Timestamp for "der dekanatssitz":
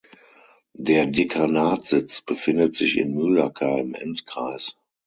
0.73-2.21